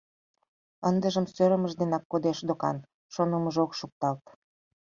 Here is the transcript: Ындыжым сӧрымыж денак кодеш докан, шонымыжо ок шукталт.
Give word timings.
Ындыжым 0.89 1.25
сӧрымыж 1.33 1.73
денак 1.79 2.03
кодеш 2.11 2.39
докан, 2.47 2.77
шонымыжо 3.13 3.59
ок 3.65 3.71
шукталт. 3.79 4.23